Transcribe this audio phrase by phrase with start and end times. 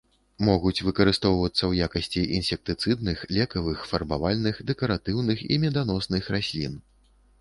[0.45, 6.73] Могуць выкарыстоўвацца ў якасці інсектыцыдных, лекавых, фарбавальных, дэкаратыўных і меданосных раслін.